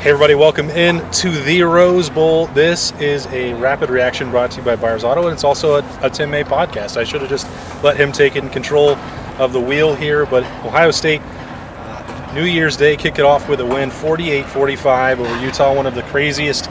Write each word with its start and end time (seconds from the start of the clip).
Hey 0.00 0.08
everybody, 0.08 0.34
welcome 0.34 0.70
in 0.70 0.98
to 1.12 1.30
the 1.30 1.60
Rose 1.60 2.08
Bowl. 2.08 2.46
This 2.46 2.92
is 2.92 3.26
a 3.26 3.52
rapid 3.52 3.90
reaction 3.90 4.30
brought 4.30 4.50
to 4.52 4.60
you 4.60 4.64
by 4.64 4.74
Buyers 4.74 5.04
Auto, 5.04 5.26
and 5.26 5.34
it's 5.34 5.44
also 5.44 5.74
a, 5.74 5.98
a 6.00 6.08
Tim 6.08 6.30
May 6.30 6.42
podcast. 6.42 6.96
I 6.96 7.04
should 7.04 7.20
have 7.20 7.28
just 7.28 7.46
let 7.84 7.98
him 7.98 8.10
take 8.10 8.34
in 8.34 8.48
control 8.48 8.92
of 9.38 9.52
the 9.52 9.60
wheel 9.60 9.94
here, 9.94 10.24
but 10.24 10.42
Ohio 10.64 10.90
State, 10.90 11.20
uh, 11.20 12.32
New 12.34 12.44
Year's 12.44 12.78
Day, 12.78 12.96
kick 12.96 13.18
it 13.18 13.26
off 13.26 13.46
with 13.46 13.60
a 13.60 13.66
win 13.66 13.90
48 13.90 14.46
45 14.46 15.20
over 15.20 15.44
Utah, 15.44 15.74
one 15.74 15.84
of 15.84 15.94
the 15.94 16.02
craziest 16.04 16.70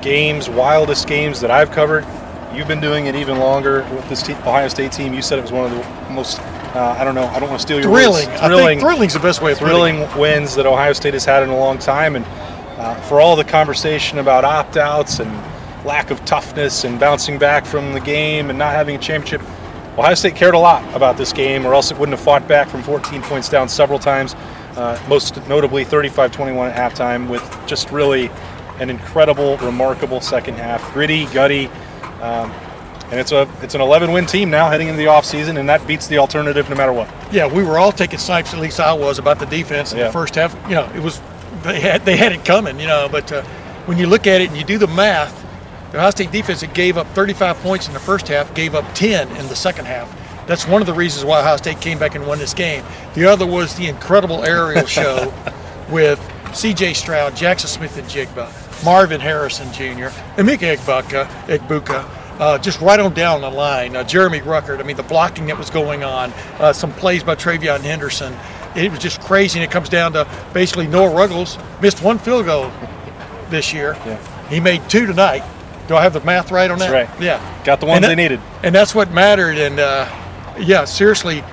games, 0.00 0.48
wildest 0.48 1.08
games 1.08 1.40
that 1.40 1.50
I've 1.50 1.72
covered. 1.72 2.06
You've 2.54 2.68
been 2.68 2.80
doing 2.80 3.06
it 3.06 3.16
even 3.16 3.38
longer 3.40 3.82
with 3.92 4.08
this 4.08 4.22
te- 4.22 4.34
Ohio 4.34 4.68
State 4.68 4.92
team. 4.92 5.14
You 5.14 5.22
said 5.22 5.40
it 5.40 5.42
was 5.42 5.50
one 5.50 5.64
of 5.64 5.72
the 5.72 6.12
most, 6.12 6.38
uh, 6.76 6.94
I 6.96 7.02
don't 7.02 7.16
know, 7.16 7.26
I 7.26 7.40
don't 7.40 7.48
want 7.48 7.60
to 7.60 7.66
steal 7.66 7.80
your 7.80 7.90
thrilling. 7.90 8.28
words. 8.28 8.40
I 8.40 8.48
think 8.48 8.80
thrilling's 8.80 9.14
the 9.14 9.18
best 9.18 9.42
way 9.42 9.52
thrilling 9.52 10.00
wins 10.16 10.54
that 10.54 10.64
Ohio 10.64 10.92
State 10.92 11.14
has 11.14 11.24
had 11.24 11.42
in 11.42 11.48
a 11.48 11.56
long 11.58 11.78
time, 11.78 12.14
and 12.14 12.24
uh, 12.82 12.94
for 13.02 13.20
all 13.20 13.36
the 13.36 13.44
conversation 13.44 14.18
about 14.18 14.44
opt-outs 14.44 15.20
and 15.20 15.30
lack 15.86 16.10
of 16.10 16.24
toughness 16.24 16.84
and 16.84 16.98
bouncing 17.00 17.38
back 17.38 17.64
from 17.64 17.92
the 17.92 18.00
game 18.00 18.50
and 18.50 18.58
not 18.58 18.74
having 18.74 18.96
a 18.96 18.98
championship, 18.98 19.40
Ohio 19.96 20.14
State 20.14 20.34
cared 20.36 20.54
a 20.54 20.58
lot 20.58 20.82
about 20.94 21.16
this 21.16 21.32
game, 21.32 21.66
or 21.66 21.74
else 21.74 21.90
it 21.90 21.98
wouldn't 21.98 22.16
have 22.16 22.24
fought 22.24 22.46
back 22.48 22.68
from 22.68 22.82
14 22.82 23.22
points 23.22 23.48
down 23.48 23.68
several 23.68 23.98
times. 23.98 24.34
Uh, 24.76 24.98
most 25.08 25.36
notably 25.48 25.84
35-21 25.84 26.70
at 26.72 26.92
halftime, 26.92 27.28
with 27.28 27.42
just 27.66 27.90
really 27.90 28.30
an 28.80 28.88
incredible, 28.88 29.58
remarkable 29.58 30.20
second 30.20 30.54
half, 30.54 30.92
gritty, 30.94 31.26
gutty. 31.26 31.66
Um, 32.22 32.50
and 33.10 33.20
it's 33.20 33.32
a 33.32 33.46
it's 33.60 33.74
an 33.74 33.82
11 33.82 34.10
win 34.12 34.24
team 34.24 34.48
now 34.48 34.70
heading 34.70 34.88
into 34.88 34.96
the 34.96 35.04
offseason, 35.08 35.58
and 35.60 35.68
that 35.68 35.86
beats 35.86 36.06
the 36.06 36.16
alternative 36.16 36.70
no 36.70 36.76
matter 36.76 36.92
what. 36.94 37.10
Yeah, 37.30 37.46
we 37.46 37.62
were 37.62 37.78
all 37.78 37.92
taking 37.92 38.18
snipes. 38.18 38.54
At 38.54 38.60
least 38.60 38.80
I 38.80 38.94
was 38.94 39.18
about 39.18 39.38
the 39.38 39.44
defense 39.44 39.92
in 39.92 39.98
Yeah. 39.98 40.06
the 40.06 40.12
first 40.12 40.34
half. 40.36 40.56
You 40.70 40.76
know, 40.76 40.90
it 40.94 41.00
was 41.02 41.20
they 41.62 41.80
had 41.80 42.04
they 42.04 42.16
had 42.16 42.32
it 42.32 42.44
coming. 42.44 42.78
You 42.78 42.86
know, 42.86 43.08
but 43.10 43.30
uh, 43.32 43.42
when 43.86 43.98
you 43.98 44.06
look 44.06 44.26
at 44.26 44.40
it 44.40 44.48
and 44.48 44.56
you 44.56 44.64
do 44.64 44.78
the 44.78 44.86
math, 44.86 45.44
the 45.92 45.98
Ohio 45.98 46.10
State 46.10 46.32
defense 46.32 46.60
that 46.60 46.74
gave 46.74 46.96
up 46.96 47.06
35 47.08 47.56
points 47.58 47.86
in 47.86 47.94
the 47.94 48.00
first 48.00 48.28
half 48.28 48.54
gave 48.54 48.74
up 48.74 48.84
10 48.94 49.28
in 49.36 49.48
the 49.48 49.56
second 49.56 49.86
half. 49.86 50.10
That's 50.46 50.66
one 50.66 50.82
of 50.82 50.86
the 50.86 50.94
reasons 50.94 51.24
why 51.24 51.40
Ohio 51.40 51.56
State 51.56 51.80
came 51.80 51.98
back 51.98 52.14
and 52.14 52.26
won 52.26 52.38
this 52.38 52.54
game. 52.54 52.84
The 53.14 53.26
other 53.26 53.46
was 53.46 53.76
the 53.76 53.86
incredible 53.86 54.44
aerial 54.44 54.86
show 54.86 55.32
with 55.90 56.20
C.J. 56.54 56.94
Stroud, 56.94 57.34
Jaxon 57.34 57.66
Smith-Njigba, 57.66 58.84
Marvin 58.84 59.20
Harrison 59.20 59.72
Jr., 59.72 60.08
Emeka 60.36 60.76
Egbuka, 60.76 61.26
Egbuka, 61.46 62.08
uh, 62.40 62.58
just 62.58 62.80
right 62.80 62.98
on 62.98 63.14
down 63.14 63.40
the 63.40 63.50
line. 63.50 63.94
Uh, 63.94 64.02
Jeremy 64.02 64.40
Ruckert, 64.40 64.80
I 64.80 64.82
mean, 64.82 64.96
the 64.96 65.02
blocking 65.02 65.46
that 65.46 65.58
was 65.58 65.70
going 65.70 66.02
on, 66.02 66.32
uh, 66.58 66.72
some 66.72 66.92
plays 66.92 67.22
by 67.22 67.34
TreVeyon 67.36 67.80
Henderson. 67.80 68.34
It 68.74 68.90
was 68.90 69.00
just 69.00 69.20
crazy, 69.20 69.58
and 69.58 69.64
it 69.68 69.70
comes 69.70 69.88
down 69.88 70.12
to 70.14 70.26
basically 70.52 70.86
Noah 70.86 71.14
Ruggles 71.14 71.58
missed 71.80 72.02
one 72.02 72.18
field 72.18 72.46
goal 72.46 72.70
this 73.50 73.72
year. 73.72 73.94
Yeah. 74.06 74.48
He 74.48 74.60
made 74.60 74.88
two 74.88 75.06
tonight. 75.06 75.42
Do 75.88 75.96
I 75.96 76.02
have 76.02 76.12
the 76.12 76.20
math 76.20 76.50
right 76.50 76.70
on 76.70 76.78
that? 76.78 76.90
That's 76.90 77.10
right. 77.10 77.20
Yeah. 77.22 77.62
Got 77.64 77.80
the 77.80 77.86
ones 77.86 78.04
And 78.04 78.10
they 78.10 78.22
needed. 78.22 78.40
And 78.62 78.74
that's 78.74 78.94
what 78.94 79.10
mattered. 79.10 79.58
And 79.58 79.78
uh, 79.78 80.08
yeah, 80.58 80.84
seriously, 80.84 81.44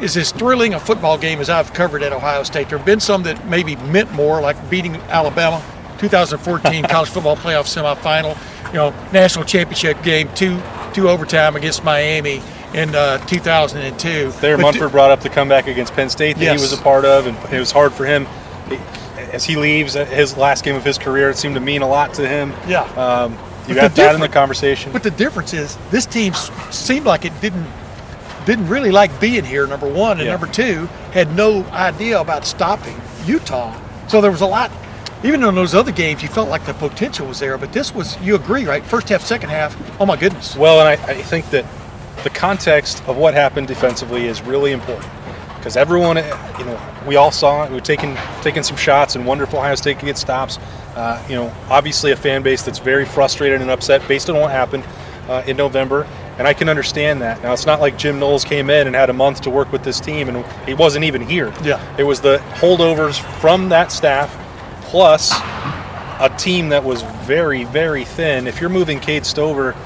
is 0.00 0.16
as 0.16 0.30
thrilling 0.30 0.74
a 0.74 0.80
football 0.80 1.18
game 1.18 1.40
as 1.40 1.50
I've 1.50 1.72
covered 1.72 2.02
at 2.02 2.12
Ohio 2.12 2.42
State. 2.42 2.68
There 2.68 2.78
have 2.78 2.86
been 2.86 3.00
some 3.00 3.24
that 3.24 3.46
maybe 3.48 3.76
meant 3.76 4.12
more, 4.12 4.40
like 4.40 4.70
beating 4.70 4.96
Alabama, 5.08 5.62
2014 5.98 6.84
college 6.88 7.08
football 7.08 7.36
playoff 7.36 7.66
semifinal, 7.66 8.36
you 8.68 8.74
know, 8.74 8.90
national 9.12 9.44
championship 9.44 10.02
game, 10.02 10.28
two 10.34 10.60
two 10.92 11.08
overtime 11.08 11.56
against 11.56 11.84
Miami 11.84 12.42
in 12.74 12.94
uh, 12.94 13.18
2002. 13.26 14.30
There, 14.40 14.56
But 14.56 14.62
Munford 14.62 14.90
brought 14.92 15.10
up 15.10 15.20
the 15.20 15.28
comeback 15.28 15.66
against 15.66 15.94
Penn 15.94 16.08
State 16.10 16.36
that 16.36 16.44
Yes. 16.44 16.60
he 16.60 16.62
was 16.62 16.72
a 16.78 16.82
part 16.82 17.04
of, 17.04 17.26
and 17.26 17.36
it 17.52 17.58
was 17.58 17.72
hard 17.72 17.92
for 17.92 18.04
him. 18.04 18.26
As 19.32 19.44
he 19.44 19.56
leaves 19.56 19.94
his 19.94 20.36
last 20.36 20.64
game 20.64 20.74
of 20.74 20.84
his 20.84 20.96
career, 20.98 21.30
it 21.30 21.36
seemed 21.36 21.54
to 21.54 21.60
mean 21.60 21.82
a 21.82 21.88
lot 21.88 22.14
to 22.14 22.26
him. 22.26 22.52
Yeah. 22.66 22.82
Um, 22.94 23.32
you 23.66 23.74
But 23.74 23.80
got 23.82 23.94
that 23.96 24.14
in 24.14 24.20
the 24.20 24.28
conversation. 24.28 24.92
But 24.92 25.02
the 25.02 25.10
difference 25.10 25.52
is 25.52 25.76
this 25.90 26.06
team 26.06 26.32
seemed 26.70 27.04
like 27.06 27.24
it 27.24 27.38
didn't 27.40 27.66
didn't 28.46 28.68
really 28.68 28.90
like 28.90 29.20
being 29.20 29.44
here. 29.44 29.66
Number 29.66 29.86
one 29.86 30.12
and 30.18 30.24
Yeah. 30.26 30.32
number 30.32 30.46
two 30.46 30.88
had 31.12 31.36
no 31.36 31.64
idea 31.72 32.18
about 32.18 32.46
stopping 32.46 32.98
Utah. 33.26 33.74
So 34.06 34.22
there 34.22 34.30
was 34.30 34.40
a 34.40 34.46
lot. 34.46 34.70
Even 35.22 35.44
in 35.44 35.54
those 35.54 35.74
other 35.74 35.92
games, 35.92 36.22
you 36.22 36.28
felt 36.30 36.48
like 36.48 36.64
the 36.64 36.72
potential 36.72 37.26
was 37.26 37.40
there. 37.40 37.58
But 37.58 37.74
this 37.74 37.94
was, 37.94 38.16
you 38.22 38.34
agree, 38.36 38.64
right? 38.64 38.82
First 38.82 39.10
half, 39.10 39.22
second 39.22 39.50
half. 39.50 39.76
Oh 40.00 40.06
my 40.06 40.16
goodness. 40.16 40.56
Well, 40.56 40.80
and 40.80 40.88
I, 40.88 40.92
I 40.92 41.14
think 41.20 41.50
that 41.50 41.66
the 42.24 42.30
context 42.30 43.02
of 43.06 43.16
what 43.16 43.34
happened 43.34 43.68
defensively 43.68 44.26
is 44.26 44.42
really 44.42 44.72
important 44.72 45.10
because 45.56 45.76
everyone, 45.76 46.16
eh, 46.16 46.58
you 46.58 46.64
know, 46.64 46.80
we 47.06 47.16
all 47.16 47.30
saw 47.30 47.64
it. 47.64 47.70
We 47.70 47.74
were 47.74 47.80
taking 47.80 48.16
taking 48.42 48.62
some 48.62 48.76
shots, 48.76 49.16
and 49.16 49.26
wonderful 49.26 49.58
Ohio 49.58 49.74
State 49.74 49.98
could 49.98 50.06
get 50.06 50.16
stops. 50.16 50.58
Uh, 50.96 51.22
you 51.28 51.34
know, 51.34 51.52
obviously 51.68 52.12
a 52.12 52.16
fan 52.16 52.42
base 52.42 52.62
that's 52.62 52.78
very 52.78 53.04
frustrated 53.04 53.60
and 53.60 53.70
upset 53.70 54.06
based 54.08 54.30
on 54.30 54.36
what 54.36 54.50
happened 54.50 54.84
uh, 55.28 55.42
in 55.46 55.56
November, 55.56 56.06
and 56.38 56.48
I 56.48 56.54
can 56.54 56.68
understand 56.68 57.20
that. 57.22 57.42
Now, 57.42 57.52
it's 57.52 57.66
not 57.66 57.80
like 57.80 57.98
Jim 57.98 58.18
Knowles 58.18 58.44
came 58.44 58.70
in 58.70 58.86
and 58.86 58.96
had 58.96 59.10
a 59.10 59.12
month 59.12 59.42
to 59.42 59.50
work 59.50 59.70
with 59.70 59.84
this 59.84 60.00
team, 60.00 60.28
and 60.28 60.44
he 60.66 60.74
wasn't 60.74 61.04
even 61.04 61.22
here. 61.22 61.52
Yeah. 61.62 61.80
it 61.98 62.04
was 62.04 62.20
the 62.20 62.38
holdovers 62.54 63.20
from 63.40 63.68
that 63.68 63.92
staff 63.92 64.34
plus 64.82 65.32
a 66.20 66.34
team 66.38 66.70
that 66.70 66.82
was 66.82 67.02
very, 67.02 67.64
very 67.64 68.04
thin. 68.04 68.46
If 68.46 68.60
you're 68.60 68.70
moving 68.70 68.98
Cade 68.98 69.26
Stover 69.26 69.76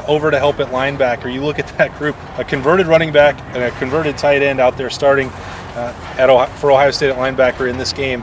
uh, 0.00 0.04
over 0.06 0.30
to 0.30 0.38
help 0.38 0.60
at 0.60 0.68
linebacker, 0.68 1.32
you 1.32 1.42
look 1.42 1.58
at 1.58 1.68
that 1.78 1.96
group: 1.98 2.16
a 2.38 2.44
converted 2.44 2.86
running 2.86 3.12
back 3.12 3.38
and 3.54 3.62
a 3.62 3.70
converted 3.78 4.16
tight 4.18 4.42
end 4.42 4.60
out 4.60 4.76
there 4.76 4.90
starting 4.90 5.28
uh, 5.28 5.94
at 6.18 6.30
Ohio, 6.30 6.48
for 6.56 6.70
Ohio 6.72 6.90
State 6.90 7.10
at 7.10 7.16
linebacker 7.16 7.68
in 7.68 7.76
this 7.78 7.92
game. 7.92 8.22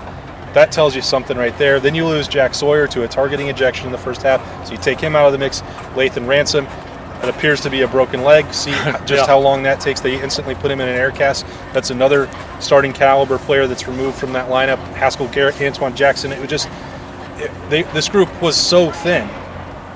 That 0.54 0.72
tells 0.72 0.96
you 0.96 1.02
something 1.02 1.38
right 1.38 1.56
there. 1.58 1.80
Then 1.80 1.94
you 1.94 2.06
lose 2.06 2.28
Jack 2.28 2.54
Sawyer 2.56 2.88
to 2.88 3.04
a 3.04 3.08
targeting 3.08 3.48
ejection 3.50 3.86
in 3.86 3.92
the 3.92 3.98
first 3.98 4.24
half, 4.24 4.42
so 4.66 4.72
you 4.72 4.78
take 4.80 5.00
him 5.00 5.16
out 5.16 5.26
of 5.28 5.32
the 5.32 5.38
mix. 5.38 5.62
Lathan 5.96 6.28
Ransom. 6.28 6.68
It 7.24 7.30
appears 7.30 7.62
to 7.62 7.72
be 7.72 7.82
a 7.82 7.88
broken 7.88 8.22
leg. 8.22 8.54
See 8.54 8.70
just 9.06 9.10
Yeah. 9.10 9.26
how 9.26 9.40
long 9.40 9.64
that 9.64 9.80
takes. 9.80 10.02
They 10.02 10.22
instantly 10.22 10.54
put 10.54 10.70
him 10.70 10.80
in 10.80 10.88
an 10.88 10.96
air 10.96 11.10
cast. 11.10 11.48
That's 11.74 11.90
another 11.90 12.30
starting 12.60 12.94
caliber 12.94 13.40
player 13.40 13.66
that's 13.66 13.88
removed 13.88 14.18
from 14.20 14.34
that 14.34 14.50
lineup. 14.50 14.78
Haskell 14.94 15.28
Garrett, 15.30 15.56
Antwuan 15.56 15.96
Jackson. 15.96 16.32
It 16.32 16.40
was 16.40 16.48
just 16.50 16.70
it- 17.40 17.52
they, 17.72 17.82
this 17.94 18.08
group 18.08 18.30
was 18.40 18.56
so 18.56 18.92
thin, 18.92 19.28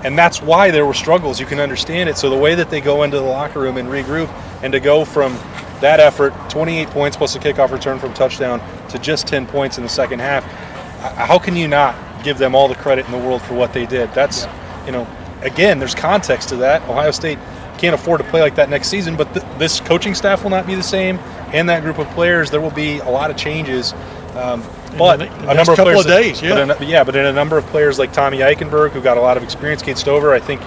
and 0.03 0.17
that's 0.17 0.41
why 0.41 0.71
there 0.71 0.85
were 0.85 0.93
struggles. 0.93 1.39
You 1.39 1.45
can 1.45 1.59
understand 1.59 2.09
it. 2.09 2.17
So 2.17 2.29
the 2.29 2.37
way 2.37 2.55
that 2.55 2.69
they 2.69 2.81
go 2.81 3.03
into 3.03 3.17
the 3.17 3.23
locker 3.23 3.59
room 3.59 3.77
and 3.77 3.87
regroup, 3.87 4.29
and 4.63 4.73
to 4.73 4.79
go 4.79 5.05
from 5.05 5.33
that 5.81 5.99
effort, 5.99 6.33
28 6.49 6.87
points 6.89 7.17
plus 7.17 7.35
a 7.35 7.39
kickoff 7.39 7.71
return 7.71 7.99
from 7.99 8.13
touchdown, 8.13 8.61
to 8.89 8.99
just 8.99 9.27
10 9.27 9.47
points 9.47 9.77
in 9.77 9.83
the 9.83 9.89
second 9.89 10.19
half, 10.19 10.43
how 11.15 11.39
can 11.39 11.55
you 11.55 11.67
not 11.67 11.95
give 12.23 12.37
them 12.37 12.55
all 12.55 12.67
the 12.67 12.75
credit 12.75 13.05
in 13.05 13.11
the 13.11 13.17
world 13.17 13.41
for 13.41 13.53
what 13.53 13.73
they 13.73 13.85
did? 13.85 14.11
That's, 14.13 14.47
you 14.85 14.91
know, 14.91 15.07
again, 15.41 15.79
there's 15.79 15.95
context 15.95 16.49
to 16.49 16.57
that. 16.57 16.81
Ohio 16.83 17.11
State 17.11 17.39
can't 17.77 17.95
afford 17.95 18.21
to 18.21 18.27
play 18.29 18.41
like 18.41 18.55
that 18.55 18.69
next 18.69 18.89
season, 18.89 19.15
but 19.15 19.33
th- 19.33 19.45
this 19.57 19.79
coaching 19.79 20.13
staff 20.13 20.43
will 20.43 20.51
not 20.51 20.67
be 20.67 20.75
the 20.75 20.83
same, 20.83 21.17
and 21.51 21.67
that 21.69 21.81
group 21.81 21.97
of 21.97 22.07
players, 22.09 22.51
there 22.51 22.61
will 22.61 22.69
be 22.71 22.99
a 22.99 23.09
lot 23.09 23.31
of 23.31 23.37
changes. 23.37 23.93
Um, 24.35 24.63
but 24.97 25.17
the 25.17 25.25
ne- 25.25 25.47
a 25.51 25.53
number 25.53 25.71
of 25.73 25.77
players 25.77 25.99
of 26.01 26.07
days, 26.07 26.41
yeah. 26.41 26.65
but 26.65 26.81
a, 26.81 26.85
yeah, 26.85 27.03
but 27.03 27.15
in 27.15 27.25
a 27.25 27.33
number 27.33 27.57
of 27.57 27.65
players 27.67 27.99
like 27.99 28.13
Tommy 28.13 28.39
Eichenberg, 28.39 28.91
who 28.91 29.01
got 29.01 29.17
a 29.17 29.21
lot 29.21 29.37
of 29.37 29.43
experience, 29.43 29.81
Cade 29.81 29.97
Stover, 29.97 30.33
I 30.33 30.39
think, 30.39 30.61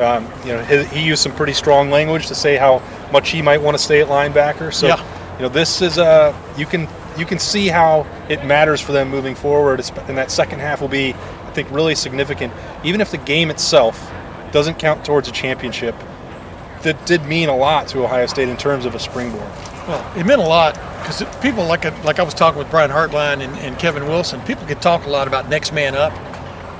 um, 0.00 0.28
you 0.44 0.52
know, 0.52 0.62
he, 0.64 0.84
he 0.84 1.06
used 1.06 1.22
some 1.22 1.32
pretty 1.32 1.52
strong 1.54 1.90
language 1.90 2.26
to 2.28 2.34
say 2.34 2.56
how 2.56 2.82
much 3.12 3.30
he 3.30 3.40
might 3.42 3.60
want 3.62 3.76
to 3.76 3.82
stay 3.82 4.00
at 4.00 4.08
linebacker. 4.08 4.72
So, 4.72 4.88
Yeah. 4.88 5.36
you 5.36 5.42
know, 5.42 5.48
this 5.48 5.80
is 5.82 5.98
a 5.98 6.34
you 6.56 6.66
can 6.66 6.88
you 7.16 7.24
can 7.24 7.38
see 7.38 7.68
how 7.68 8.06
it 8.28 8.44
matters 8.44 8.80
for 8.80 8.92
them 8.92 9.08
moving 9.08 9.34
forward. 9.34 9.80
And 10.08 10.18
that 10.18 10.30
second 10.30 10.58
half 10.58 10.80
will 10.82 10.88
be, 10.88 11.14
I 11.14 11.50
think, 11.52 11.70
really 11.70 11.94
significant. 11.94 12.52
Even 12.84 13.00
if 13.00 13.10
the 13.10 13.16
game 13.18 13.48
itself 13.50 14.12
doesn't 14.52 14.78
count 14.78 15.04
towards 15.04 15.26
a 15.28 15.32
championship, 15.32 15.94
that 16.82 17.04
did 17.06 17.24
mean 17.24 17.48
a 17.48 17.56
lot 17.56 17.88
to 17.88 18.04
Ohio 18.04 18.26
State 18.26 18.48
in 18.50 18.56
terms 18.58 18.84
of 18.84 18.94
a 18.94 18.98
springboard. 18.98 19.50
Well, 19.88 20.12
it 20.16 20.26
meant 20.26 20.40
a 20.42 20.46
lot 20.46 20.76
because 21.06 21.22
people 21.40 21.64
like 21.64 21.84
like 22.04 22.18
I 22.18 22.24
was 22.24 22.34
talking 22.34 22.58
with 22.58 22.68
Brian 22.68 22.90
Hartline 22.90 23.40
and, 23.40 23.56
and, 23.58 23.78
Kevin 23.78 24.06
Wilson. 24.06 24.40
People 24.40 24.66
could 24.66 24.82
talk 24.82 25.06
a 25.06 25.08
lot 25.08 25.28
about 25.28 25.48
next 25.48 25.72
man 25.72 25.94
up. 25.94 26.12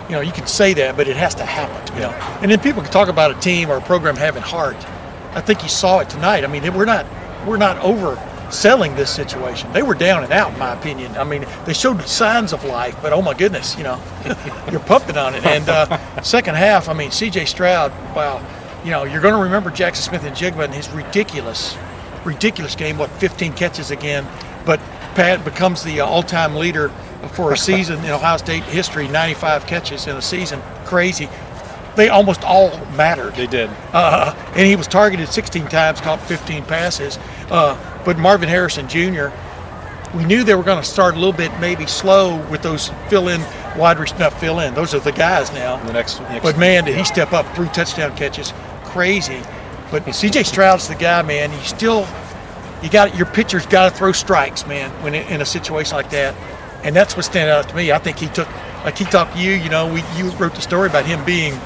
You 0.09 0.17
know, 0.17 0.21
you 0.21 0.33
can 0.33 0.49
say 0.49 0.75
that, 0.75 0.97
but 0.97 1.07
it 1.07 1.17
has 1.17 1.37
to 1.37 1.45
happen. 1.45 1.95
You 1.95 2.03
know, 2.03 2.11
and 2.43 2.51
then 2.51 2.59
people 2.59 2.83
can 2.83 2.91
talk 2.91 3.09
about 3.09 3.31
a 3.31 3.41
team 3.41 3.71
or 3.71 3.77
a 3.77 3.81
program 3.81 4.17
having 4.17 4.43
heart. 4.43 4.77
I 5.37 5.41
think 5.41 5.63
you 5.63 5.69
saw 5.69 6.01
it 6.01 6.11
tonight. 6.11 6.43
I 6.43 6.49
mean, 6.49 6.75
we're 6.75 6.85
not 6.85 7.07
we're 7.47 7.57
not 7.57 7.79
over 7.79 8.21
selling 8.51 8.97
this 8.97 9.11
situation. 9.11 9.73
They 9.73 9.83
were 9.83 9.95
down 9.95 10.25
and 10.25 10.33
out, 10.33 10.53
in 10.53 10.59
my 10.59 10.73
opinion. 10.73 11.17
I 11.17 11.23
mean, 11.23 11.47
they 11.65 11.73
showed 11.73 12.03
signs 12.03 12.53
of 12.53 12.65
life, 12.65 12.97
but 13.01 13.13
oh 13.13 13.23
my 13.23 13.35
goodness, 13.35 13.77
you 13.77 13.85
know, 13.85 14.01
you're 14.73 14.81
pumping 14.81 15.17
on 15.17 15.35
it. 15.35 15.45
And 15.45 15.69
uh, 15.69 16.23
second 16.23 16.57
half, 16.57 16.89
I 16.89 16.95
mean, 16.95 17.11
C.J. 17.11 17.45
Stroud, 17.47 17.93
wow, 18.15 18.45
you 18.85 18.91
know, 18.91 19.05
you're 19.05 19.21
going 19.21 19.35
to 19.35 19.41
remember 19.41 19.71
Jaxon 19.71 19.97
Smith-Njigba 19.97 20.65
and 20.65 20.75
his 20.75 20.89
ridiculous, 20.91 21.77
ridiculous 22.27 22.75
game. 22.75 22.99
What 22.99 23.11
15 23.11 23.55
catches 23.55 23.91
again, 23.91 24.27
but 24.65 24.81
Pat 25.15 25.45
becomes 25.45 25.83
the 25.83 26.01
uh, 26.01 26.07
all-time 26.07 26.57
leader 26.57 26.91
for 27.33 27.53
a 27.53 27.57
season 27.57 28.05
in 28.05 28.11
Ohio 28.11 28.37
State 28.37 28.65
history. 28.65 29.09
95 29.09 29.67
catches 29.67 30.07
in 30.07 30.17
a 30.17 30.23
season, 30.23 30.61
crazy 30.85 31.29
they 31.97 32.09
almost 32.09 32.45
all 32.45 32.79
mattered. 32.89 33.35
They 33.35 33.47
did. 33.47 33.71
Uh, 33.93 34.35
and 34.51 34.67
he 34.67 34.77
was 34.77 34.87
targeted 34.87 35.29
16 35.29 35.67
times, 35.69 36.01
caught 36.01 36.21
15 36.21 36.65
passes. 36.65 37.19
Uh, 37.51 37.77
but 38.05 38.19
Marvin 38.19 38.49
Harrison 38.49 38.89
Jr., 38.89 39.29
we 40.15 40.25
knew 40.25 40.45
they 40.45 40.55
were 40.55 40.63
going 40.63 40.81
to 40.81 40.89
start 40.89 41.15
a 41.15 41.19
little 41.19 41.33
bit 41.33 41.51
maybe 41.59 41.87
slow 41.87 42.37
with 42.49 42.63
those 42.63 42.91
fill 43.09 43.29
in 43.29 43.41
wide 43.77 43.99
receiver, 43.99 44.21
not 44.21 44.33
fill 44.35 44.61
in. 44.61 44.75
Those 44.75 44.95
are 44.95 45.01
the 45.01 45.13
guys 45.13 45.53
now. 45.53 45.77
The 45.85 45.93
next, 45.93 46.21
next 46.21 46.43
but 46.43 46.59
man, 46.59 46.85
did 46.85 46.97
he 46.97 47.05
step 47.05 47.33
up 47.33 47.47
Three 47.57 47.69
touchdown 47.69 48.17
catches? 48.17 48.53
Crazy. 48.85 49.43
But 49.91 50.13
C.J. 50.15 50.43
Stroud's 50.45 50.89
the 50.89 50.95
guy, 50.95 51.23
man. 51.23 51.51
He 51.51 51.65
still, 51.65 52.07
you 52.83 52.91
got 52.91 53.17
your 53.17 53.27
pitcher's 53.27 53.67
got 53.67 53.91
to 53.91 53.97
throw 53.97 54.13
strikes, 54.13 54.67
man, 54.67 54.91
when 55.03 55.15
in 55.15 55.41
a 55.41 55.47
situation 55.47 55.97
like 55.97 56.11
that. 56.11 56.35
And 56.85 56.95
that's 56.95 57.17
what 57.17 57.25
stands 57.25 57.51
out 57.51 57.69
to 57.71 57.77
me. 57.77 57.93
I 57.93 57.99
think 57.99 58.19
he 58.19 58.29
took, 58.29 58.49
like 58.85 58.99
he 58.99 59.05
talked 59.05 59.35
to 59.35 59.41
you. 59.41 59.53
You 59.53 59.71
know, 59.71 59.93
we 59.93 60.03
you 60.17 60.31
wrote 60.37 60.55
the 60.55 60.61
story 60.61 60.89
about 60.89 61.07
him 61.07 61.25
being 61.25 61.59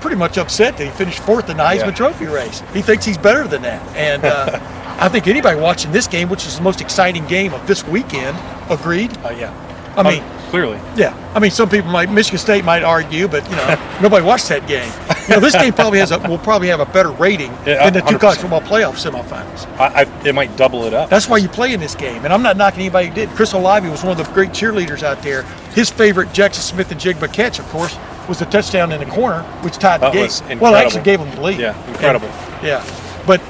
pretty 0.00 0.16
much 0.16 0.38
upset 0.38 0.76
that 0.78 0.84
he 0.84 0.90
finished 0.90 1.20
fourth 1.20 1.50
in 1.50 1.58
the 1.58 1.62
Heisman 1.62 1.86
yeah. 1.86 1.90
Trophy 1.90 2.26
race. 2.26 2.62
He 2.72 2.82
thinks 2.82 3.04
he's 3.04 3.18
better 3.18 3.46
than 3.46 3.62
that, 3.62 3.96
and 3.96 4.24
uh, 4.24 4.58
I 5.00 5.08
think 5.08 5.26
anybody 5.28 5.58
watching 5.58 5.92
this 5.92 6.06
game, 6.06 6.28
which 6.28 6.46
is 6.46 6.56
the 6.56 6.62
most 6.62 6.80
exciting 6.80 7.26
game 7.26 7.54
of 7.54 7.66
this 7.66 7.84
weekend, 7.86 8.36
agreed. 8.70 9.16
Uh, 9.18 9.30
yeah. 9.30 9.66
I 9.96 10.02
mean, 10.02 10.22
clearly. 10.50 10.78
Yeah. 10.96 11.16
I 11.34 11.40
mean, 11.40 11.50
some 11.50 11.68
people 11.68 11.90
might, 11.90 12.10
Michigan 12.10 12.38
State 12.38 12.64
might 12.64 12.82
argue, 12.82 13.26
but 13.28 13.48
you 13.48 13.56
know, 13.56 13.98
nobody 14.02 14.24
watched 14.24 14.48
that 14.48 14.66
game. 14.68 14.90
You 15.30 15.36
know, 15.36 15.40
this 15.40 15.54
game 15.54 15.72
probably 15.72 16.00
has 16.00 16.10
a 16.10 16.18
will 16.18 16.38
probably 16.38 16.68
have 16.68 16.80
a 16.80 16.86
better 16.86 17.10
rating 17.10 17.52
yeah, 17.64 17.88
than 17.88 17.92
the 17.94 18.00
2 18.00 18.18
college 18.18 18.38
football 18.38 18.60
playoff 18.60 18.94
semifinals. 18.94 19.66
I, 19.78 20.02
I, 20.02 20.26
it 20.26 20.34
might 20.34 20.56
double 20.56 20.84
it 20.84 20.92
up. 20.92 21.08
That's 21.08 21.28
why 21.28 21.36
you 21.36 21.48
play 21.48 21.72
in 21.72 21.78
this 21.78 21.94
game, 21.94 22.24
and 22.24 22.32
I'm 22.32 22.42
not 22.42 22.56
knocking 22.56 22.80
anybody 22.80 23.08
who 23.08 23.14
did. 23.14 23.28
Chris 23.30 23.52
Olave 23.52 23.88
was 23.88 24.02
one 24.02 24.18
of 24.18 24.26
the 24.26 24.32
great 24.32 24.50
cheerleaders 24.50 25.04
out 25.04 25.22
there. 25.22 25.44
His 25.74 25.88
favorite 25.88 26.30
Jaxon 26.30 26.62
Smith-Njigba 26.62 27.32
catch, 27.32 27.60
of 27.60 27.68
course, 27.68 27.96
was 28.28 28.40
the 28.40 28.44
touchdown 28.46 28.90
in 28.90 28.98
the 29.00 29.06
corner, 29.06 29.42
which 29.62 29.76
tied 29.76 30.00
the 30.00 30.10
game. 30.10 30.58
Well, 30.58 30.74
actually 30.74 31.02
gave 31.02 31.20
them 31.20 31.30
the 31.30 31.40
lead. 31.40 31.60
Yeah, 31.60 31.88
incredible. 31.88 32.26
And, 32.26 32.66
yeah, 32.66 33.22
but 33.26 33.40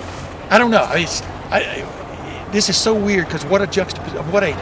I 0.51 0.59
don't 0.59 0.71
know. 0.71 0.85
I 0.85 0.97
mean, 0.97 1.09
I, 1.51 2.49
this 2.53 2.69
is 2.69 2.77
so 2.77 2.95
weird 2.95 3.27
because 3.27 3.45
what 3.47 3.63
a 3.63 3.67
juxtaposition, 3.67 4.31
what 4.31 4.43
a 4.43 4.53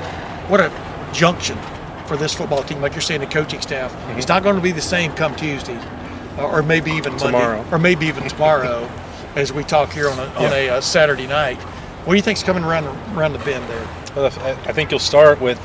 what 0.48 0.60
a 0.60 0.70
junction 1.12 1.58
for 2.06 2.16
this 2.16 2.34
football 2.34 2.62
team. 2.62 2.80
Like 2.80 2.92
you're 2.92 3.02
saying, 3.02 3.20
the 3.20 3.26
coaching 3.26 3.60
staff. 3.60 3.92
Mm-hmm. 3.92 4.18
It's 4.18 4.28
not 4.28 4.42
going 4.42 4.56
to 4.56 4.62
be 4.62 4.72
the 4.72 4.80
same 4.80 5.12
come 5.12 5.34
Tuesday, 5.36 5.78
or 6.44 6.62
maybe 6.62 6.90
even 6.92 7.16
tomorrow, 7.16 7.58
Monday, 7.58 7.74
or 7.74 7.78
maybe 7.78 8.06
even 8.06 8.28
tomorrow, 8.28 8.88
as 9.34 9.52
we 9.52 9.64
talk 9.64 9.92
here 9.92 10.08
on 10.08 10.18
a, 10.18 10.24
on 10.34 10.52
a 10.52 10.68
uh, 10.70 10.80
Saturday 10.80 11.26
night. 11.26 11.58
What 12.04 12.14
do 12.14 12.16
you 12.16 12.22
think's 12.22 12.42
coming 12.42 12.64
around 12.64 12.86
around 13.16 13.32
the 13.32 13.38
bend 13.40 13.68
there? 13.68 13.88
Well, 14.16 14.26
I 14.26 14.72
think 14.72 14.90
you'll 14.90 15.00
start 15.00 15.40
with 15.40 15.60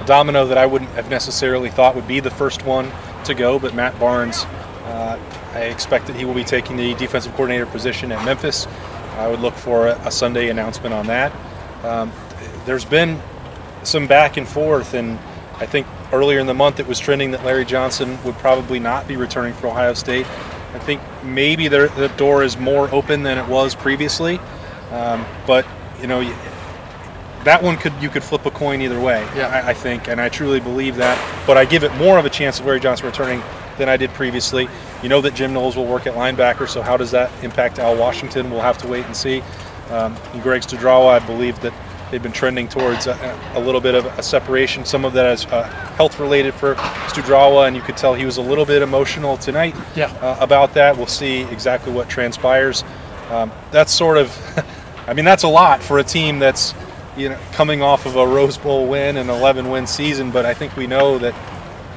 a 0.00 0.04
domino 0.06 0.46
that 0.46 0.58
I 0.58 0.66
wouldn't 0.66 0.90
have 0.92 1.10
necessarily 1.10 1.70
thought 1.70 1.94
would 1.94 2.08
be 2.08 2.20
the 2.20 2.30
first 2.30 2.64
one 2.64 2.90
to 3.24 3.34
go, 3.34 3.58
but 3.58 3.74
Matt 3.74 3.98
Barnes, 3.98 4.44
uh, 4.84 5.18
I 5.52 5.62
expect 5.62 6.06
that 6.06 6.16
he 6.16 6.24
will 6.24 6.34
be 6.34 6.44
taking 6.44 6.76
the 6.76 6.94
defensive 6.94 7.32
coordinator 7.32 7.66
position 7.66 8.12
at 8.12 8.24
Memphis. 8.24 8.66
I 9.16 9.28
would 9.28 9.40
look 9.40 9.54
for 9.54 9.88
a, 9.88 9.98
a 10.06 10.10
Sunday 10.10 10.48
announcement 10.48 10.94
on 10.94 11.06
that. 11.08 11.32
Um, 11.84 12.12
there's 12.64 12.84
been 12.84 13.20
some 13.82 14.06
back 14.06 14.36
and 14.36 14.46
forth, 14.46 14.94
and 14.94 15.18
I 15.56 15.66
think 15.66 15.86
earlier 16.12 16.38
in 16.38 16.46
the 16.46 16.54
month 16.54 16.80
it 16.80 16.86
was 16.86 16.98
trending 16.98 17.30
that 17.32 17.44
Larry 17.44 17.64
Johnson 17.64 18.22
would 18.24 18.36
probably 18.36 18.78
not 18.78 19.06
be 19.06 19.16
returning 19.16 19.54
for 19.54 19.68
Ohio 19.68 19.94
State. 19.94 20.26
I 20.72 20.78
think 20.78 21.00
maybe 21.24 21.68
the 21.68 22.12
door 22.16 22.42
is 22.42 22.56
more 22.56 22.92
open 22.94 23.22
than 23.22 23.38
it 23.38 23.48
was 23.48 23.74
previously, 23.74 24.38
um, 24.92 25.24
but 25.46 25.66
you 26.00 26.06
know 26.06 26.22
that 27.44 27.62
one 27.62 27.76
could 27.76 27.92
you 28.00 28.08
could 28.08 28.22
flip 28.22 28.44
a 28.46 28.50
coin 28.50 28.80
either 28.80 29.00
way. 29.00 29.22
Yeah. 29.34 29.48
I, 29.48 29.70
I, 29.70 29.74
think, 29.74 30.08
and 30.08 30.20
I 30.20 30.28
truly 30.28 30.60
believe 30.60 30.96
that. 30.96 31.18
But 31.46 31.56
I 31.56 31.64
give 31.64 31.84
it 31.84 31.94
more 31.96 32.18
of 32.18 32.24
a 32.24 32.30
chance 32.30 32.60
of 32.60 32.66
Larry 32.66 32.80
Johnson 32.80 33.06
returning 33.06 33.42
than 33.78 33.88
I 33.88 33.96
did 33.96 34.10
previously. 34.10 34.68
You 35.02 35.08
know 35.08 35.20
that 35.22 35.34
Jim 35.34 35.52
Knowles 35.52 35.76
will 35.76 35.86
work 35.86 36.06
at 36.06 36.14
linebacker, 36.14 36.68
so 36.68 36.82
how 36.82 36.96
does 36.96 37.10
that 37.12 37.30
impact 37.42 37.78
Al 37.78 37.96
Washington? 37.96 38.50
We'll 38.50 38.60
have 38.60 38.78
to 38.78 38.88
wait 38.88 39.06
and 39.06 39.16
see. 39.16 39.42
Um, 39.88 40.16
and 40.32 40.42
Greg 40.42 40.62
Studrawa, 40.62 41.20
I 41.20 41.26
believe 41.26 41.60
that 41.62 41.72
they've 42.10 42.22
been 42.22 42.32
trending 42.32 42.68
towards 42.68 43.06
a, 43.06 43.52
a 43.54 43.60
little 43.60 43.80
bit 43.80 43.94
of 43.94 44.06
a 44.06 44.22
separation. 44.22 44.84
Some 44.84 45.04
of 45.04 45.12
that 45.14 45.32
is 45.32 45.46
uh, 45.46 45.64
health 45.96 46.18
related 46.18 46.54
for 46.54 46.74
Studrawa, 46.74 47.66
and 47.66 47.76
you 47.76 47.82
could 47.82 47.96
tell 47.96 48.14
he 48.14 48.24
was 48.24 48.36
a 48.36 48.42
little 48.42 48.64
bit 48.64 48.82
emotional 48.82 49.36
tonight 49.36 49.74
yeah. 49.94 50.06
uh, 50.20 50.36
about 50.40 50.74
that. 50.74 50.96
We'll 50.96 51.06
see 51.06 51.42
exactly 51.42 51.92
what 51.92 52.08
transpires. 52.08 52.84
Um, 53.30 53.52
that's 53.70 53.92
sort 53.92 54.18
of, 54.18 54.36
I 55.06 55.14
mean, 55.14 55.24
that's 55.24 55.44
a 55.44 55.48
lot 55.48 55.82
for 55.82 55.98
a 55.98 56.04
team 56.04 56.38
that's 56.38 56.74
you 57.16 57.28
know, 57.28 57.38
coming 57.52 57.82
off 57.82 58.06
of 58.06 58.16
a 58.16 58.26
Rose 58.26 58.58
Bowl 58.58 58.86
win 58.86 59.16
and 59.16 59.28
11 59.30 59.70
win 59.70 59.86
season, 59.86 60.30
but 60.30 60.46
I 60.46 60.54
think 60.54 60.76
we 60.76 60.86
know 60.86 61.18
that 61.18 61.34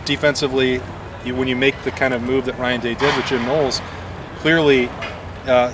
defensively, 0.06 0.82
you, 1.24 1.36
when 1.36 1.48
you 1.48 1.56
make 1.56 1.82
the 1.84 1.92
kind 1.92 2.14
of 2.14 2.22
move 2.22 2.46
that 2.46 2.58
Ryan 2.58 2.82
Day 2.82 2.96
did 2.96 3.16
with 3.16 3.26
Jim 3.26 3.46
Knowles, 3.46 3.82
clearly 4.38 4.90
uh, 5.46 5.74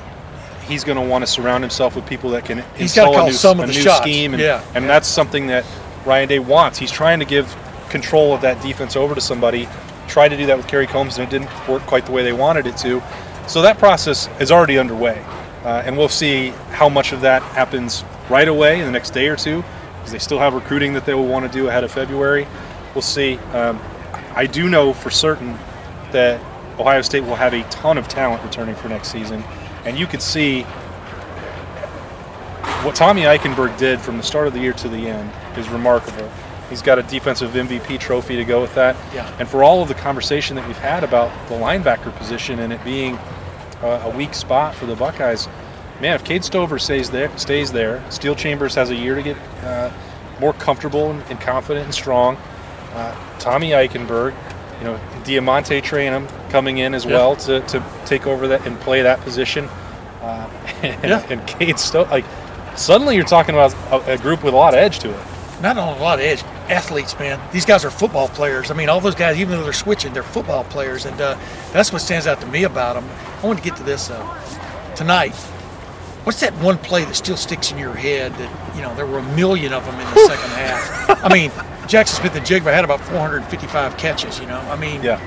he's 0.70 0.84
going 0.84 0.98
to 0.98 1.04
want 1.04 1.26
to 1.26 1.28
surround 1.30 1.64
himself 1.64 1.96
with 1.96 2.06
people 2.06 2.30
that 2.30 2.46
can 2.46 2.64
he's 2.76 2.96
install 2.96 3.20
a 3.20 3.26
new, 3.26 3.34
some 3.34 3.60
a 3.60 3.68
new 3.68 3.74
shots. 3.74 4.02
scheme, 4.02 4.34
and, 4.34 4.42
yeah. 4.42 4.64
and 4.76 4.88
that's 4.88 5.08
something 5.08 5.48
that 5.48 5.66
Ryan 6.06 6.30
Day 6.30 6.40
wants. 6.40 6.80
He's 6.80 6.92
trying 6.92 7.20
to 7.20 7.26
give 7.26 7.54
control 7.90 8.34
of 8.34 8.42
that 8.42 8.62
defense 8.62 8.96
over 8.96 9.16
to 9.16 9.22
somebody. 9.22 9.68
Tried 10.08 10.30
to 10.30 10.38
do 10.38 10.46
that 10.46 10.58
with 10.58 10.68
Kerry 10.68 10.88
Coombs, 10.88 11.18
and 11.18 11.28
it 11.28 11.32
didn't 11.32 11.50
work 11.68 11.82
quite 11.84 12.06
the 12.06 12.12
way 12.12 12.24
they 12.24 12.34
wanted 12.34 12.68
it 12.68 12.78
to. 12.78 13.02
So 13.48 13.62
that 13.64 13.78
process 13.80 14.30
is 14.40 14.52
already 14.52 14.78
underway, 14.78 15.24
uh, 15.64 15.84
and 15.86 15.98
we'll 15.98 16.08
see 16.08 16.50
how 16.72 16.88
much 16.88 17.12
of 17.12 17.22
that 17.22 17.42
happens 17.42 18.04
right 18.30 18.48
away 18.48 18.80
in 18.80 18.86
the 18.86 18.92
next 18.92 19.10
day 19.10 19.28
or 19.28 19.36
two 19.36 19.64
because 19.98 20.12
they 20.12 20.20
still 20.20 20.40
have 20.40 20.54
recruiting 20.54 20.94
that 20.94 21.06
they 21.06 21.14
will 21.14 21.28
want 21.28 21.52
to 21.52 21.52
do 21.52 21.68
ahead 21.68 21.84
of 21.84 21.92
February. 21.92 22.48
We'll 22.94 23.02
see. 23.02 23.38
Um, 23.54 23.80
I 24.36 24.46
do 24.46 24.70
know 24.70 24.94
for 24.94 25.10
certain 25.10 25.58
that 26.12 26.40
Ohio 26.80 27.02
State 27.02 27.24
will 27.24 27.36
have 27.36 27.54
a 27.54 27.64
ton 27.64 27.98
of 27.98 28.08
talent 28.08 28.44
returning 28.44 28.76
for 28.76 28.88
next 28.88 29.12
season, 29.12 29.44
and 29.86 29.98
you 29.98 30.08
could 30.08 30.22
see 30.22 30.64
what 32.84 32.96
Tommy 32.96 33.24
Eichenberg 33.24 33.78
did 33.78 34.00
from 34.00 34.18
the 34.18 34.24
start 34.24 34.48
of 34.48 34.54
the 34.54 34.60
year 34.60 34.74
to 34.74 34.88
the 34.88 35.08
end 35.08 35.32
is 35.58 35.68
remarkable. 35.70 36.30
He's 36.70 36.82
got 36.82 37.00
a 37.00 37.04
defensive 37.04 37.52
MVP 37.52 38.00
trophy 38.00 38.36
to 38.36 38.46
go 38.46 38.62
with 38.62 38.74
that. 38.76 38.96
Yeah. 39.14 39.30
And 39.40 39.50
for 39.50 39.64
all 39.64 39.82
of 39.82 39.88
the 39.88 39.96
conversation 39.96 40.56
that 40.56 40.68
we've 40.68 40.78
had 40.78 41.04
about 41.04 41.32
the 41.50 41.56
linebacker 41.56 42.16
position 42.16 42.60
and 42.60 42.72
it 42.72 42.84
being 42.84 43.16
uh, 43.82 44.04
a 44.12 44.16
weak 44.16 44.34
spot 44.34 44.76
for 44.76 44.86
the 44.86 44.96
Buckeyes, 44.96 45.48
man, 46.00 46.16
if 46.16 46.24
Cade 46.24 46.44
Stover 46.44 46.80
stays 46.80 47.10
there, 47.10 47.36
stays 47.38 47.72
there, 47.72 48.04
Steele 48.10 48.36
Chambers 48.36 48.76
has 48.76 48.92
a 48.92 48.96
year 48.96 49.16
to 49.16 49.24
get 49.24 49.38
uh, 49.64 49.92
more 50.40 50.54
comfortable 50.54 51.12
and, 51.12 51.22
and, 51.24 51.42
confident 51.42 51.86
and 51.86 51.94
strong. 51.94 52.38
Uh, 52.94 53.40
Tommy 53.40 53.72
Eichenberg, 53.72 54.34
you 54.80 54.86
know, 54.86 55.00
DeaMonte 55.24 55.82
Trayanum 55.82 56.28
coming 56.50 56.78
in 56.80 56.94
as 56.94 57.06
well 57.06 57.36
to, 57.36 57.62
to 57.62 57.84
take 58.06 58.26
over 58.26 58.48
that 58.48 58.66
and 58.66 58.80
play 58.80 59.02
that 59.02 59.20
position. 59.22 59.66
Uh, 60.22 60.50
and, 60.82 61.04
yeah. 61.04 61.26
and 61.30 61.46
Cade 61.48 61.80
Stover, 61.80 62.10
like, 62.10 62.26
suddenly 62.76 63.16
you're 63.16 63.26
talking 63.26 63.56
about 63.56 63.74
a, 63.92 64.14
a, 64.14 64.18
group 64.18 64.44
with 64.44 64.54
a 64.54 64.58
lot 64.58 64.74
of 64.74 64.80
edge 64.80 65.00
to 65.00 65.10
it. 65.10 65.26
Not 65.62 65.78
only 65.78 66.00
a 66.00 66.02
lot 66.02 66.20
of 66.20 66.26
edge, 66.26 66.42
athletes, 66.70 67.18
man. 67.20 67.40
These 67.52 67.66
guys 67.66 67.84
are 67.84 67.92
football 67.92 68.30
players. 68.30 68.72
I 68.72 68.74
mean, 68.74 68.88
all 68.90 69.02
those 69.02 69.16
guys, 69.16 69.38
even 69.38 69.58
though 69.58 69.64
they're 69.64 69.74
switching, 69.74 70.14
they're 70.14 70.24
football 70.24 70.64
players, 70.64 71.06
and 71.06 71.20
uh, 71.20 71.38
that's 71.74 71.92
what 71.92 72.02
stands 72.02 72.28
out 72.28 72.40
to 72.42 72.48
me 72.48 72.64
about 72.64 72.96
them. 72.96 73.10
I 73.44 73.46
want 73.46 73.60
to 73.60 73.64
get 73.64 73.76
to 73.78 73.84
this 73.84 74.08
though. 74.08 74.36
Tonight, 74.96 75.36
What's 76.30 76.42
that 76.42 76.54
one 76.56 76.78
play 76.78 77.06
that 77.06 77.16
still 77.16 77.38
sticks 77.38 77.72
in 77.72 77.78
your 77.78 77.94
head 77.96 78.34
that, 78.34 78.76
you 78.76 78.82
know, 78.82 78.94
there 78.94 79.08
were 79.08 79.20
a 79.20 79.36
million 79.36 79.72
of 79.72 79.86
them 79.86 79.96
in 79.96 80.14
the 80.14 80.20
second 80.28 80.50
half? 80.52 81.24
I 81.24 81.34
mean, 81.34 81.50
Jaxon 81.90 82.20
Smith-Njigba 82.20 82.72
had 82.72 82.84
about 82.84 83.02
455 83.02 83.98
catches, 83.98 84.40
you 84.40 84.46
know. 84.46 84.60
I 84.60 84.76
mean, 84.76 85.02
yeah. 85.02 85.20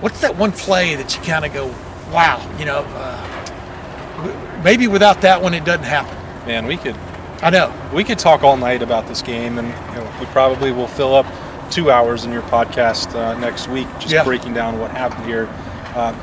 what's 0.00 0.20
that 0.22 0.34
one 0.36 0.50
play 0.52 0.94
that 0.94 1.14
you 1.14 1.22
kind 1.22 1.44
of 1.44 1.52
go, 1.52 1.66
wow, 2.10 2.40
you 2.58 2.64
know, 2.64 2.84
uh, 2.88 4.60
maybe 4.64 4.88
without 4.88 5.20
that 5.20 5.42
one 5.42 5.52
it 5.54 5.64
doesn't 5.64 5.84
happen? 5.84 6.16
Man, 6.46 6.66
we 6.66 6.76
could 6.76 6.96
I 7.42 7.50
know. 7.50 7.70
We 7.92 8.02
could 8.02 8.18
talk 8.18 8.42
all 8.42 8.56
night 8.56 8.82
about 8.82 9.06
this 9.08 9.20
game, 9.20 9.58
and 9.58 9.68
you 9.68 10.00
know, 10.00 10.10
we 10.18 10.24
probably 10.26 10.72
will 10.72 10.86
fill 10.88 11.14
up 11.14 11.26
two 11.70 11.90
hours 11.90 12.24
in 12.24 12.32
your 12.32 12.40
podcast 12.42 13.14
uh, 13.14 13.38
next 13.38 13.68
week, 13.68 13.86
just 13.98 14.14
Yeah. 14.14 14.24
breaking 14.24 14.54
down 14.54 14.78
what 14.80 14.90
happened 14.90 15.26
here. 15.26 15.46
Uh, 15.94 16.14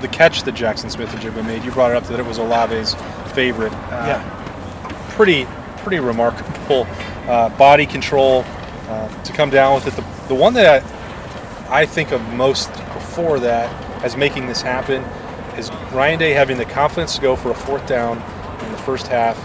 the 0.00 0.08
catch 0.08 0.42
that 0.44 0.54
Jaxon 0.54 0.90
Smith-Njigba 0.90 1.44
made, 1.44 1.62
you 1.64 1.70
brought 1.70 1.90
it 1.90 1.98
up 1.98 2.04
that 2.04 2.18
it 2.18 2.24
was 2.24 2.38
Olave's 2.38 2.94
favorite. 3.34 3.72
Uh, 3.74 4.06
Yeah. 4.06 5.08
Pretty, 5.10 5.46
pretty 5.82 6.00
remarkable 6.00 6.86
uh, 7.28 7.50
body 7.50 7.84
control 7.84 8.42
uh, 8.92 9.22
to 9.24 9.32
come 9.32 9.50
down 9.50 9.74
with 9.74 9.86
it. 9.86 9.96
The, 9.96 10.28
the 10.28 10.34
one 10.34 10.54
that 10.54 10.84
I 11.70 11.86
think 11.86 12.12
of 12.12 12.20
most 12.34 12.70
before 12.94 13.40
that 13.40 13.72
as 14.04 14.16
making 14.16 14.46
this 14.46 14.60
happen 14.62 15.02
is 15.58 15.70
Ryan 15.92 16.18
Day 16.18 16.32
having 16.32 16.58
the 16.58 16.64
confidence 16.64 17.14
to 17.16 17.22
go 17.22 17.36
for 17.36 17.50
a 17.50 17.54
fourth 17.54 17.86
down 17.86 18.18
in 18.64 18.72
the 18.72 18.78
first 18.78 19.06
half, 19.06 19.38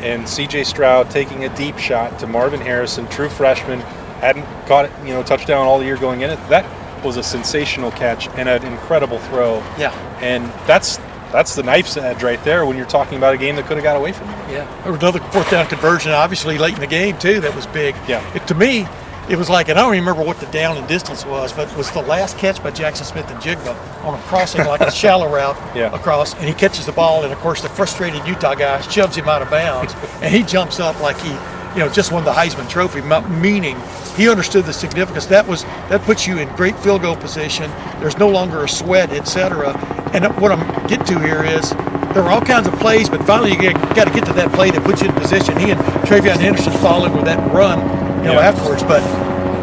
and 0.00 0.28
C.J. 0.28 0.64
Stroud 0.64 1.10
taking 1.10 1.44
a 1.44 1.56
deep 1.56 1.78
shot 1.78 2.18
to 2.20 2.26
Marvin 2.26 2.60
Harrison, 2.60 3.08
true 3.08 3.28
freshman, 3.28 3.80
hadn't 4.20 4.44
caught 4.66 4.84
it, 4.86 4.92
you 5.04 5.12
know, 5.12 5.22
touchdown 5.22 5.66
all 5.66 5.82
year 5.82 5.96
going 5.96 6.20
in 6.20 6.30
it. 6.30 6.36
That 6.48 6.64
was 7.04 7.16
a 7.16 7.22
sensational 7.22 7.90
catch 7.92 8.28
and 8.30 8.48
an 8.48 8.64
incredible 8.64 9.18
throw. 9.18 9.58
Yeah. 9.78 9.92
And 10.20 10.44
that's 10.66 10.98
that's 11.32 11.54
the 11.54 11.62
knife's 11.62 11.96
edge 11.96 12.22
right 12.22 12.42
there 12.44 12.64
when 12.66 12.76
you're 12.76 12.86
talking 12.86 13.18
about 13.18 13.34
a 13.34 13.38
game 13.38 13.56
that 13.56 13.66
could 13.66 13.76
have 13.76 13.84
got 13.84 13.96
away 13.96 14.12
from 14.12 14.28
you. 14.28 14.34
Yeah. 14.56 14.82
There 14.82 14.92
was 14.92 15.00
another 15.00 15.20
fourth 15.30 15.50
down 15.50 15.66
conversion, 15.66 16.12
obviously 16.12 16.58
late 16.58 16.74
in 16.74 16.80
the 16.80 16.86
game 16.86 17.18
too. 17.18 17.40
That 17.40 17.54
was 17.54 17.66
big. 17.66 17.94
Yeah. 18.08 18.22
It, 18.34 18.46
to 18.48 18.54
me, 18.54 18.86
it 19.28 19.36
was 19.36 19.50
like, 19.50 19.68
and 19.68 19.78
I 19.78 19.82
don't 19.82 19.90
remember 19.92 20.22
what 20.22 20.38
the 20.40 20.46
down 20.46 20.78
and 20.78 20.88
distance 20.88 21.26
was, 21.26 21.52
but 21.52 21.70
it 21.70 21.76
was 21.76 21.90
the 21.90 22.00
last 22.00 22.38
catch 22.38 22.62
by 22.62 22.70
Jaxon 22.70 23.04
Smith-Njigba 23.04 24.02
on 24.04 24.18
a 24.18 24.22
crossing 24.22 24.64
like 24.64 24.80
a 24.80 24.90
shallow 25.02 25.28
route 25.30 25.56
Yeah. 25.76 25.94
across, 25.94 26.32
and 26.34 26.44
he 26.44 26.54
catches 26.54 26.86
the 26.86 26.92
ball, 26.92 27.24
and 27.24 27.32
of 27.32 27.38
course 27.40 27.60
the 27.60 27.68
frustrated 27.68 28.26
Utah 28.26 28.54
guy 28.54 28.80
shoves 28.80 29.16
him 29.16 29.28
out 29.28 29.42
of 29.42 29.50
bounds, 29.50 29.94
and 30.22 30.34
he 30.34 30.42
jumps 30.42 30.80
up 30.80 30.98
like 31.02 31.18
he, 31.20 31.28
you 31.74 31.80
know, 31.80 31.88
just 31.88 32.12
won 32.12 32.24
the 32.24 32.32
Heisman 32.32 32.68
Trophy, 32.68 33.00
meaning 33.40 33.76
he 34.16 34.28
understood 34.28 34.64
the 34.64 34.72
significance. 34.72 35.26
That 35.26 35.46
was 35.46 35.64
that 35.88 36.02
puts 36.02 36.26
you 36.26 36.38
in 36.38 36.48
great 36.56 36.76
field 36.78 37.02
goal 37.02 37.16
position. 37.16 37.70
There's 38.00 38.18
no 38.18 38.28
longer 38.28 38.64
a 38.64 38.68
sweat, 38.68 39.10
etc. 39.12 39.72
And 40.12 40.24
what 40.40 40.52
I'm 40.52 40.66
getting 40.86 41.06
to 41.06 41.18
here 41.20 41.44
is 41.44 41.70
there 42.14 42.22
were 42.22 42.30
all 42.30 42.40
kinds 42.40 42.66
of 42.66 42.74
plays, 42.80 43.08
but 43.08 43.22
finally 43.24 43.52
you 43.52 43.72
got 43.72 44.06
to 44.06 44.12
get 44.12 44.24
to 44.26 44.32
that 44.34 44.50
play 44.52 44.70
that 44.70 44.82
puts 44.84 45.02
you 45.02 45.08
in 45.08 45.14
position. 45.14 45.56
He 45.58 45.70
and 45.70 45.80
TreVeyon 46.08 46.36
Henderson 46.38 46.72
followed 46.74 47.14
with 47.14 47.26
that 47.26 47.38
run, 47.52 47.78
you 48.20 48.24
know, 48.28 48.40
Yeah. 48.40 48.48
afterwards. 48.48 48.82
But 48.82 49.02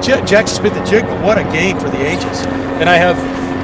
J- 0.01 0.21
Jaxon 0.21 0.47
Smith-Njigba, 0.49 1.23
what 1.23 1.37
a 1.37 1.43
game 1.45 1.79
for 1.79 1.89
the 1.89 2.05
ages. 2.05 2.45
And 2.79 2.89
I 2.89 2.95
have 2.97 3.17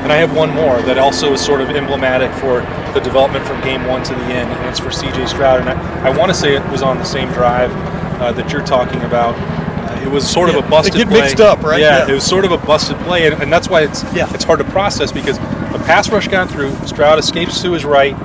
and 0.03 0.11
I 0.11 0.15
have 0.15 0.35
one 0.35 0.49
more 0.55 0.81
that 0.81 0.97
also 0.97 1.31
is 1.33 1.41
sort 1.45 1.61
of 1.61 1.69
emblematic 1.69 2.31
for 2.41 2.61
the 2.95 2.99
development 3.01 3.45
from 3.45 3.61
game 3.61 3.85
one 3.85 4.01
to 4.01 4.13
the 4.15 4.23
end, 4.33 4.51
and 4.51 4.65
it's 4.67 4.79
for 4.79 4.89
CJ 4.89 5.27
Stroud. 5.27 5.59
And 5.61 5.69
I, 5.69 6.07
I 6.07 6.17
want 6.17 6.31
to 6.31 6.33
say 6.33 6.55
it 6.55 6.69
was 6.71 6.81
on 6.81 6.97
the 6.97 7.03
same 7.05 7.31
drive 7.33 7.69
uh, 8.21 8.31
that 8.33 8.51
you're 8.51 8.65
talking 8.65 9.01
about. 9.01 9.35
Uh, 9.35 10.01
it 10.03 10.09
was 10.11 10.27
sort 10.29 10.49
Yeah, 10.51 10.57
of 10.59 10.65
a 10.65 10.69
busted 10.69 10.93
they 10.93 10.99
get 10.99 11.07
play. 11.09 11.21
mixed 11.21 11.39
up, 11.41 11.61
right? 11.63 11.79
Yeah, 11.79 12.05
Yeah. 12.05 12.11
it 12.11 12.13
was 12.13 12.23
sort 12.23 12.45
of 12.45 12.51
a 12.51 12.57
busted 12.57 12.97
play, 12.99 13.25
and, 13.27 13.41
and 13.41 13.51
that's 13.51 13.67
why 13.69 13.81
it's 13.81 14.03
Yeah. 14.13 14.27
it's 14.33 14.43
hard 14.43 14.59
to 14.59 14.65
process 14.65 15.11
because 15.11 15.37
a 15.37 15.81
pass 15.85 16.09
rush 16.09 16.27
got 16.27 16.49
through. 16.49 16.73
Stroud 16.85 17.19
escapes 17.19 17.61
to 17.63 17.71
his 17.71 17.83
right. 17.83 18.15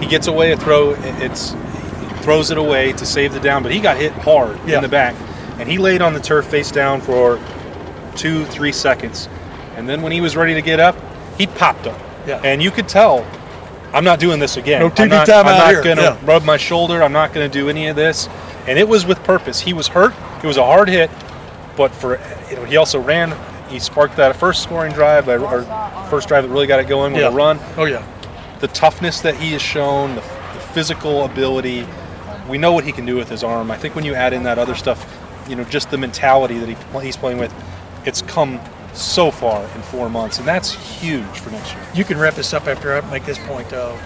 He 0.00 0.06
gets 0.06 0.26
away 0.28 0.52
a 0.52 0.56
throw. 0.56 0.90
it- 0.92 0.98
It's 1.20 1.50
he 1.52 2.22
throws 2.22 2.50
it 2.50 2.58
away 2.58 2.92
to 2.92 3.04
save 3.06 3.34
the 3.34 3.40
down, 3.40 3.62
but 3.62 3.72
he 3.72 3.80
got 3.80 3.96
hit 3.96 4.12
hard 4.12 4.58
Yeah. 4.66 4.76
in 4.76 4.82
the 4.82 4.88
back, 4.88 5.14
and 5.58 5.68
he 5.68 5.78
laid 5.78 6.00
on 6.02 6.14
the 6.14 6.20
turf 6.20 6.46
face 6.46 6.70
down 6.70 7.00
for 7.00 7.38
two, 8.16 8.44
three 8.46 8.72
seconds. 8.72 9.28
And 9.76 9.88
then 9.88 10.02
when 10.02 10.12
he 10.12 10.20
was 10.20 10.36
ready 10.36 10.54
to 10.54 10.62
get 10.62 10.78
up, 10.80 10.96
he 11.38 11.46
popped 11.46 11.86
up. 11.86 11.98
Yeah. 12.26 12.38
And 12.44 12.62
you 12.62 12.70
could 12.70 12.86
tell, 12.88 13.24
I'm 13.94 14.04
not 14.04 14.18
doing 14.20 14.38
this 14.40 14.56
again. 14.56 14.80
No 14.80 14.86
I'm 14.86 14.92
TV 14.92 15.08
not, 15.08 15.26
time 15.26 15.46
I'm 15.46 15.54
out 15.54 15.58
not 15.58 15.70
here. 15.70 15.82
going 15.82 15.96
to 15.96 16.02
Yeah. 16.02 16.16
rub 16.24 16.44
my 16.44 16.56
shoulder. 16.58 17.02
I'm 17.02 17.12
not 17.12 17.32
going 17.32 17.50
to 17.50 17.52
do 17.58 17.68
any 17.70 17.88
of 17.88 17.96
this. 17.96 18.28
And 18.66 18.78
it 18.78 18.88
was 18.88 19.04
with 19.06 19.22
purpose. 19.24 19.60
He 19.60 19.72
was 19.72 19.88
hurt. 19.88 20.14
It 20.42 20.46
was 20.46 20.56
a 20.56 20.64
hard 20.64 20.88
hit, 20.88 21.10
but 21.76 21.90
for 21.92 22.20
you 22.50 22.56
know, 22.56 22.64
he 22.64 22.76
also 22.76 23.00
ran. 23.00 23.34
He 23.68 23.78
sparked 23.78 24.16
that 24.16 24.34
first 24.36 24.62
scoring 24.62 24.92
drive, 24.92 25.28
or 25.28 25.62
first 26.10 26.28
drive 26.28 26.44
that 26.44 26.50
really 26.50 26.66
got 26.66 26.80
it 26.80 26.88
going 26.88 27.12
with 27.12 27.22
Yeah. 27.22 27.28
a 27.28 27.32
run 27.32 27.58
Oh 27.76 27.84
yeah. 27.84 28.04
the 28.60 28.66
toughness 28.68 29.20
that 29.20 29.36
he 29.36 29.52
has 29.52 29.62
shown, 29.62 30.16
the, 30.16 30.20
the 30.20 30.60
physical 30.74 31.24
ability. 31.24 31.86
We 32.48 32.58
know 32.58 32.72
what 32.72 32.84
he 32.84 32.90
can 32.92 33.06
do 33.06 33.14
with 33.16 33.28
his 33.28 33.44
arm. 33.44 33.70
I 33.70 33.76
think 33.76 33.94
when 33.94 34.04
you 34.04 34.14
add 34.14 34.32
in 34.32 34.42
that 34.42 34.58
other 34.58 34.74
stuff, 34.74 35.06
you 35.48 35.54
know, 35.54 35.62
just 35.64 35.90
the 35.90 35.98
mentality 35.98 36.58
that 36.58 36.68
he, 36.68 36.76
he's 37.00 37.16
playing 37.16 37.38
with, 37.38 37.54
it's 38.04 38.22
come 38.22 38.60
so 38.92 39.30
far 39.30 39.62
in 39.62 39.82
four 39.82 40.08
months, 40.10 40.38
and 40.40 40.48
that's 40.48 40.72
huge 41.00 41.24
for 41.24 41.50
next 41.50 41.72
year. 41.74 41.82
You 41.94 42.04
can 42.04 42.18
wrap 42.18 42.34
this 42.34 42.52
up 42.52 42.66
after 42.66 42.92
I 42.96 43.08
make 43.10 43.24
this 43.24 43.38
point, 43.46 43.68
though. 43.70 43.96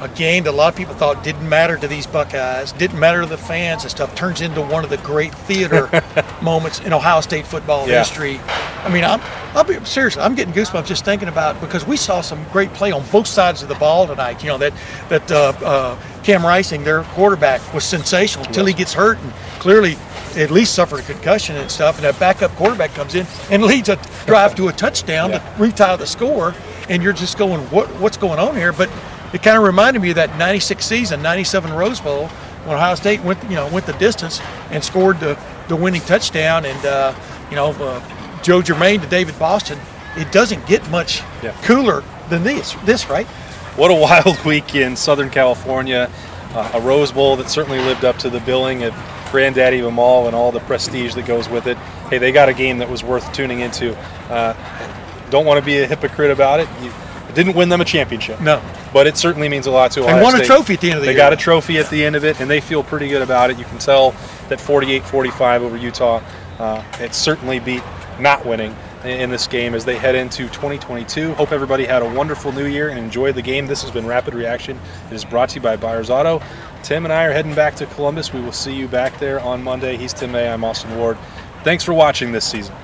A 0.00 0.08
game 0.08 0.44
that 0.44 0.50
a 0.50 0.56
lot 0.56 0.72
of 0.72 0.76
people 0.76 0.94
thought 0.94 1.22
didn't 1.24 1.48
matter 1.48 1.76
to 1.78 1.86
these 1.88 2.06
Buckeyes, 2.06 2.72
didn't 2.72 2.98
matter 2.98 3.20
to 3.22 3.26
the 3.26 3.38
fans 3.38 3.82
and 3.82 3.90
stuff, 3.90 4.14
turns 4.14 4.40
into 4.40 4.60
one 4.60 4.84
of 4.84 4.90
the 4.90 4.98
great 4.98 5.34
theater 5.34 5.88
moments 6.42 6.80
in 6.80 6.92
Ohio 6.92 7.20
State 7.20 7.46
football 7.46 7.88
Yeah. 7.88 8.00
history. 8.00 8.40
I 8.84 8.88
mean, 8.90 9.04
I'm, 9.04 9.20
I'll 9.54 9.64
be 9.64 9.82
seriously, 9.84 10.20
I'm 10.22 10.34
getting 10.34 10.52
goosebumps 10.52 10.86
just 10.86 11.04
thinking 11.04 11.28
about 11.28 11.58
because 11.60 11.86
we 11.86 11.96
saw 11.96 12.20
some 12.20 12.44
great 12.52 12.72
play 12.74 12.92
on 12.92 13.02
both 13.12 13.26
sides 13.26 13.62
of 13.62 13.68
the 13.68 13.76
ball 13.76 14.06
tonight. 14.06 14.42
You 14.42 14.50
know 14.50 14.58
that 14.58 14.72
that 15.08 15.30
uh, 15.32 15.52
uh, 15.64 15.98
Cam 16.22 16.44
Rising, 16.44 16.84
their 16.84 17.02
quarterback, 17.04 17.60
was 17.72 17.84
sensational 17.84 18.44
until 18.46 18.66
he 18.66 18.74
gets 18.74 18.92
hurt 18.92 19.18
and 19.18 19.32
clearly 19.60 19.96
at 20.36 20.50
least 20.50 20.74
suffered 20.74 21.00
a 21.00 21.02
concussion 21.04 21.54
and 21.56 21.70
stuff. 21.70 21.96
And 21.96 22.04
that 22.04 22.18
backup 22.18 22.50
quarterback 22.56 22.92
comes 22.94 23.14
in 23.14 23.26
and 23.50 23.62
leads 23.62 23.88
a 23.88 23.96
drive 24.26 24.54
to 24.56 24.68
a 24.68 24.72
touchdown 24.72 25.30
Yeah. 25.30 25.38
to 25.38 25.62
retie 25.62 25.96
the 25.96 26.06
score. 26.06 26.52
And 26.90 27.02
you're 27.02 27.12
just 27.14 27.38
going, 27.38 27.60
what 27.70 27.88
what's 28.00 28.18
going 28.18 28.38
on 28.38 28.54
here? 28.56 28.72
But 28.72 28.90
it 29.34 29.42
kind 29.42 29.58
of 29.58 29.64
reminded 29.64 30.00
me 30.00 30.10
of 30.10 30.16
that 30.16 30.38
'96 30.38 30.84
season, 30.86 31.20
'97 31.22 31.72
Rose 31.74 32.00
Bowl, 32.00 32.28
when 32.64 32.76
Ohio 32.76 32.94
State 32.94 33.20
went 33.22 33.42
you 33.44 33.56
know 33.56 33.68
went 33.68 33.84
the 33.86 33.92
distance 33.94 34.40
and 34.70 34.82
scored 34.82 35.20
the 35.20 35.38
the 35.68 35.76
winning 35.76 36.00
touchdown. 36.02 36.64
And 36.64 36.86
uh, 36.86 37.14
you 37.50 37.56
know 37.56 37.70
uh, 37.72 38.40
Joe 38.42 38.62
Germaine 38.62 39.00
to 39.00 39.06
David 39.06 39.38
Boston. 39.38 39.78
It 40.16 40.30
doesn't 40.30 40.64
get 40.66 40.88
much 40.90 41.22
Yeah. 41.42 41.52
cooler 41.62 42.04
than 42.30 42.44
this. 42.44 42.74
This 42.84 43.10
right? 43.10 43.26
What 43.76 43.90
a 43.90 43.94
wild 44.00 44.42
week 44.44 44.74
in 44.74 44.96
Southern 44.96 45.28
California. 45.30 46.08
Uh, 46.54 46.70
a 46.74 46.80
Rose 46.80 47.10
Bowl 47.10 47.34
that 47.36 47.50
certainly 47.50 47.80
lived 47.80 48.04
up 48.04 48.16
to 48.18 48.30
the 48.30 48.38
billing 48.40 48.84
of 48.84 48.94
Granddaddy 49.32 49.80
of 49.80 49.84
them 49.86 49.98
all 49.98 50.28
and 50.28 50.36
all 50.36 50.52
the 50.52 50.60
prestige 50.60 51.14
that 51.14 51.26
goes 51.26 51.48
with 51.48 51.66
it. 51.66 51.76
Hey, 52.10 52.18
they 52.18 52.30
got 52.30 52.48
a 52.48 52.54
game 52.54 52.78
that 52.78 52.88
was 52.88 53.02
worth 53.02 53.32
tuning 53.32 53.58
into. 53.58 53.96
Uh, 54.30 54.54
don't 55.30 55.44
want 55.46 55.58
to 55.58 55.66
be 55.66 55.78
a 55.78 55.86
hypocrite 55.88 56.30
about 56.30 56.60
it. 56.60 56.68
You, 56.80 56.90
it 56.90 56.94
didn't 57.34 57.54
win 57.54 57.68
them 57.68 57.80
a 57.80 57.84
championship. 57.84 58.40
No. 58.40 58.62
But 58.92 59.06
it 59.06 59.16
certainly 59.16 59.48
means 59.48 59.66
a 59.66 59.70
lot 59.70 59.90
to 59.92 60.02
Ohio 60.02 60.22
won 60.22 60.40
a 60.40 60.44
trophy 60.44 60.74
at 60.74 60.80
the 60.80 60.90
end 60.90 60.96
of 60.96 61.02
the 61.02 61.06
they 61.06 61.12
year. 61.12 61.18
got 61.18 61.32
a 61.32 61.36
trophy 61.36 61.78
at 61.78 61.90
the 61.90 62.04
end 62.04 62.16
of 62.16 62.24
it, 62.24 62.40
and 62.40 62.48
they 62.50 62.60
feel 62.60 62.82
pretty 62.82 63.08
good 63.08 63.22
about 63.22 63.50
it. 63.50 63.58
You 63.58 63.64
can 63.64 63.78
tell 63.78 64.12
that 64.48 64.58
48-45 64.58 65.60
over 65.60 65.76
Utah. 65.76 66.22
Uh, 66.58 66.84
it 67.00 67.14
certainly 67.14 67.58
beat 67.58 67.82
not 68.20 68.44
winning 68.46 68.76
in 69.04 69.20
in 69.20 69.30
this 69.30 69.46
game 69.46 69.74
as 69.74 69.84
they 69.84 69.96
head 69.96 70.14
into 70.14 70.44
2022. 70.48 71.34
Hope 71.34 71.52
everybody 71.52 71.84
had 71.84 72.02
a 72.02 72.08
wonderful 72.08 72.52
new 72.52 72.66
year 72.66 72.88
and 72.88 72.98
enjoyed 72.98 73.34
the 73.34 73.42
game. 73.42 73.66
This 73.66 73.82
has 73.82 73.90
been 73.90 74.06
Rapid 74.06 74.34
Reaction. 74.34 74.78
It 75.10 75.14
is 75.14 75.24
brought 75.24 75.50
to 75.50 75.56
you 75.56 75.60
by 75.60 75.76
Buyers 75.76 76.10
Auto. 76.10 76.40
Tim 76.82 77.04
and 77.04 77.12
I 77.12 77.24
are 77.24 77.32
heading 77.32 77.54
back 77.54 77.74
to 77.76 77.86
Columbus. 77.86 78.32
We 78.32 78.40
will 78.40 78.52
see 78.52 78.74
you 78.74 78.88
back 78.88 79.18
there 79.18 79.40
on 79.40 79.62
Monday. 79.62 79.96
He's 79.96 80.12
Tim 80.12 80.32
May. 80.32 80.48
I'm 80.48 80.64
Austin 80.64 80.96
Ward. 80.96 81.18
Thanks 81.62 81.82
for 81.82 81.94
watching 81.94 82.32
this 82.32 82.44
season. 82.44 82.74